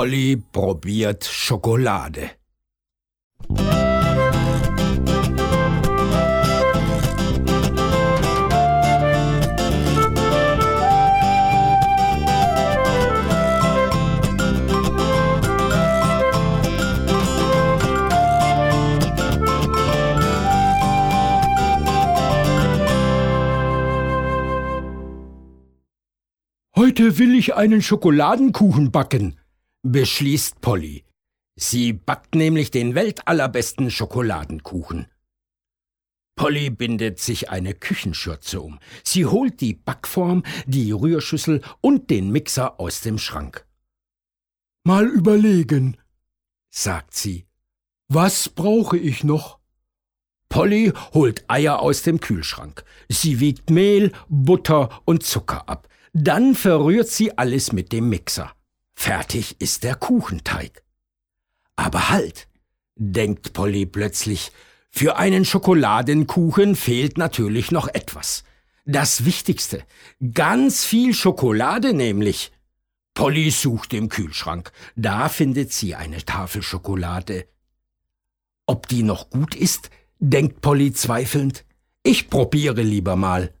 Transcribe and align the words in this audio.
Polly 0.00 0.36
probiert 0.36 1.24
Schokolade. 1.24 2.39
Heute 26.82 27.18
will 27.18 27.34
ich 27.34 27.54
einen 27.56 27.82
Schokoladenkuchen 27.82 28.90
backen, 28.90 29.38
beschließt 29.82 30.62
Polly. 30.62 31.04
Sie 31.54 31.92
backt 31.92 32.34
nämlich 32.34 32.70
den 32.70 32.94
weltallerbesten 32.94 33.90
Schokoladenkuchen. 33.90 35.06
Polly 36.36 36.70
bindet 36.70 37.18
sich 37.18 37.50
eine 37.50 37.74
Küchenschürze 37.74 38.62
um. 38.62 38.78
Sie 39.04 39.26
holt 39.26 39.60
die 39.60 39.74
Backform, 39.74 40.42
die 40.64 40.90
Rührschüssel 40.90 41.60
und 41.82 42.08
den 42.08 42.30
Mixer 42.30 42.80
aus 42.80 43.02
dem 43.02 43.18
Schrank. 43.18 43.66
Mal 44.82 45.06
überlegen, 45.06 45.98
sagt 46.70 47.12
sie. 47.12 47.46
Was 48.08 48.48
brauche 48.48 48.96
ich 48.96 49.22
noch? 49.22 49.58
Polly 50.48 50.94
holt 51.12 51.44
Eier 51.46 51.80
aus 51.80 52.00
dem 52.00 52.20
Kühlschrank. 52.20 52.84
Sie 53.10 53.38
wiegt 53.38 53.68
Mehl, 53.68 54.12
Butter 54.30 55.02
und 55.04 55.24
Zucker 55.24 55.68
ab. 55.68 55.86
Dann 56.12 56.54
verrührt 56.54 57.08
sie 57.08 57.36
alles 57.38 57.72
mit 57.72 57.92
dem 57.92 58.08
Mixer. 58.08 58.52
Fertig 58.94 59.56
ist 59.60 59.84
der 59.84 59.94
Kuchenteig. 59.94 60.82
Aber 61.76 62.10
halt, 62.10 62.48
denkt 62.96 63.52
Polly 63.52 63.86
plötzlich, 63.86 64.52
für 64.90 65.16
einen 65.16 65.44
Schokoladenkuchen 65.44 66.74
fehlt 66.74 67.16
natürlich 67.16 67.70
noch 67.70 67.88
etwas. 67.88 68.44
Das 68.84 69.24
Wichtigste, 69.24 69.84
ganz 70.34 70.84
viel 70.84 71.14
Schokolade 71.14 71.94
nämlich. 71.94 72.50
Polly 73.14 73.50
sucht 73.50 73.94
im 73.94 74.08
Kühlschrank, 74.08 74.72
da 74.96 75.28
findet 75.28 75.72
sie 75.72 75.94
eine 75.94 76.24
Tafel 76.24 76.62
Schokolade. 76.62 77.46
Ob 78.66 78.88
die 78.88 79.02
noch 79.02 79.30
gut 79.30 79.54
ist, 79.54 79.90
denkt 80.18 80.60
Polly 80.60 80.92
zweifelnd. 80.92 81.64
Ich 82.02 82.30
probiere 82.30 82.82
lieber 82.82 83.16
mal. 83.16 83.52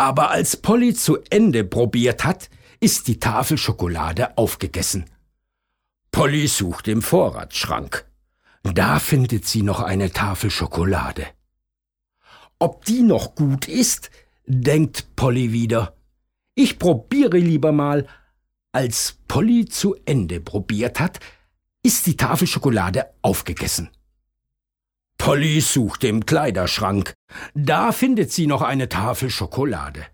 Aber 0.00 0.30
als 0.30 0.56
Polly 0.56 0.94
zu 0.94 1.18
Ende 1.28 1.62
probiert 1.62 2.24
hat, 2.24 2.48
ist 2.80 3.06
die 3.06 3.20
Tafel 3.20 3.58
Schokolade 3.58 4.38
aufgegessen. 4.38 5.04
Polly 6.10 6.46
sucht 6.46 6.88
im 6.88 7.02
Vorratsschrank. 7.02 8.06
Da 8.62 8.98
findet 8.98 9.44
sie 9.46 9.60
noch 9.60 9.82
eine 9.82 10.10
Tafel 10.10 10.50
Schokolade. 10.50 11.26
Ob 12.58 12.86
die 12.86 13.02
noch 13.02 13.34
gut 13.34 13.68
ist, 13.68 14.10
denkt 14.46 15.16
Polly 15.16 15.52
wieder. 15.52 15.94
Ich 16.54 16.78
probiere 16.78 17.36
lieber 17.36 17.70
mal. 17.70 18.06
Als 18.72 19.18
Polly 19.28 19.66
zu 19.66 19.96
Ende 20.06 20.40
probiert 20.40 20.98
hat, 20.98 21.20
ist 21.82 22.06
die 22.06 22.16
Tafel 22.16 22.46
Schokolade 22.46 23.04
aufgegessen. 23.20 23.90
Polly 25.20 25.60
sucht 25.60 26.04
im 26.04 26.24
Kleiderschrank. 26.24 27.12
Da 27.52 27.92
findet 27.92 28.32
sie 28.32 28.46
noch 28.46 28.62
eine 28.62 28.88
Tafel 28.88 29.28
Schokolade. 29.28 30.06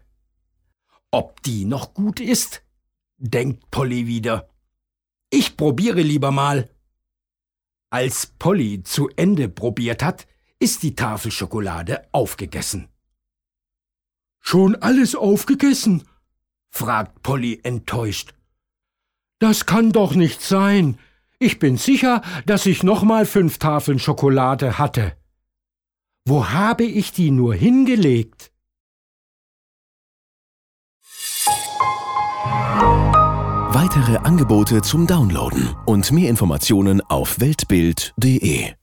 Ob 1.13 1.41
die 1.45 1.65
noch 1.65 1.95
gut 1.95 2.19
ist? 2.19 2.65
denkt 3.17 3.71
Polly 3.71 4.09
wieder. 4.09 4.51
Ich 5.31 5.57
probiere 5.57 6.01
lieber 6.01 6.33
mal. 6.33 6.69
Als 7.89 8.27
Polly 8.27 8.83
zu 8.83 9.09
Ende 9.15 9.49
probiert 9.49 10.03
hat, 10.03 10.27
ist 10.59 10.83
die 10.83 10.97
Tafel 10.97 11.31
Schokolade 11.31 12.09
aufgegessen. 12.11 12.89
Schon 14.41 14.75
alles 14.75 15.15
aufgegessen? 15.15 16.03
fragt 16.69 17.23
Polly 17.23 17.61
enttäuscht. 17.63 18.35
Das 19.39 19.67
kann 19.67 19.93
doch 19.93 20.17
nicht 20.17 20.43
sein. 20.43 20.99
Ich 21.39 21.59
bin 21.59 21.77
sicher, 21.77 22.23
dass 22.47 22.65
ich 22.67 22.83
noch 22.83 23.03
mal 23.03 23.27
fünf 23.27 23.59
Tafeln 23.59 23.99
Schokolade 23.99 24.79
hatte. 24.79 25.13
Wo 26.27 26.49
habe 26.49 26.85
ich 26.85 27.13
die 27.13 27.31
nur 27.31 27.55
hingelegt? 27.55 28.53
Weitere 33.69 34.17
Angebote 34.17 34.83
zum 34.83 35.07
Downloaden 35.07 35.77
und 35.85 36.11
mehr 36.11 36.31
Informationen 36.31 37.01
auf 37.03 37.39
weltbild.de 37.39 38.75